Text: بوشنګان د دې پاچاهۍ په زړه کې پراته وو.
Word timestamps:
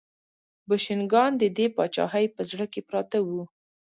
بوشنګان 0.67 1.31
د 1.41 1.43
دې 1.57 1.65
پاچاهۍ 1.75 2.25
په 2.35 2.41
زړه 2.49 2.65
کې 2.73 2.81
پراته 2.89 3.17
وو. 3.27 3.41